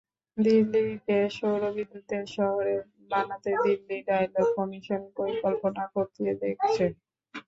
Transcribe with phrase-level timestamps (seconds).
[0.37, 2.75] দিল্লিকে সৌর বিদ্যুতের শহরে
[3.11, 6.85] বানাতে দিল্লি ডায়ালগ কমিশন পরিকল্পনা খতিয়ে দেখছে।